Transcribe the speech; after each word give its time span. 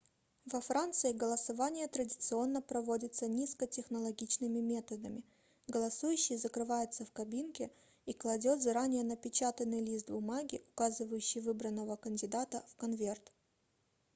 во 0.51 0.61
франции 0.61 1.11
голосование 1.13 1.87
традиционно 1.87 2.59
проводится 2.59 3.27
низкотехнологичными 3.27 4.57
методами 4.59 5.21
голосующий 5.67 6.37
закрывается 6.37 7.05
в 7.05 7.11
кабинке 7.11 7.69
и 8.07 8.13
кладет 8.13 8.63
заранее 8.63 9.03
напечатанный 9.03 9.85
лист 9.85 10.09
бумаги 10.09 10.63
указывающий 10.71 11.41
выбранного 11.41 11.97
кандидата 11.97 12.65
в 12.71 12.75
конверт 12.77 13.31